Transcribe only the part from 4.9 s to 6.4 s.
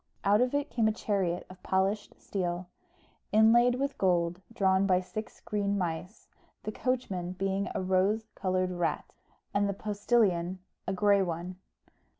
six green mice,